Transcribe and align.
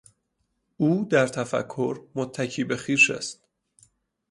او 0.77 1.05
در 1.05 1.27
تفکر 1.27 2.01
متکی 2.15 2.63
به 2.63 2.77
خویش 2.77 3.11
است. 3.11 3.43